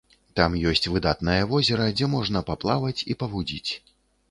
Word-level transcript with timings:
Там 0.39 0.53
ёсць 0.71 0.87
выдатнае 0.93 1.35
возера, 1.51 1.85
дзе 1.99 2.09
можна 2.15 2.43
паплаваць 2.49 2.97
і 3.13 3.19
павудзіць. 3.23 3.71